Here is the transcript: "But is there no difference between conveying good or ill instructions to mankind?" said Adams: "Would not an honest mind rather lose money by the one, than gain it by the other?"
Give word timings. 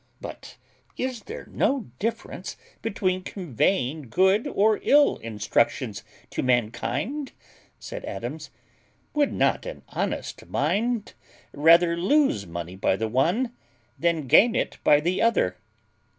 "But 0.19 0.57
is 0.97 1.21
there 1.25 1.45
no 1.45 1.91
difference 1.99 2.57
between 2.81 3.21
conveying 3.21 4.09
good 4.09 4.47
or 4.47 4.79
ill 4.81 5.17
instructions 5.17 6.03
to 6.31 6.41
mankind?" 6.41 7.33
said 7.77 8.03
Adams: 8.05 8.49
"Would 9.13 9.31
not 9.31 9.67
an 9.67 9.83
honest 9.89 10.47
mind 10.47 11.13
rather 11.53 11.95
lose 11.95 12.47
money 12.47 12.75
by 12.75 12.95
the 12.95 13.07
one, 13.07 13.53
than 13.99 14.25
gain 14.25 14.55
it 14.55 14.79
by 14.83 15.01
the 15.01 15.21
other?" 15.21 15.55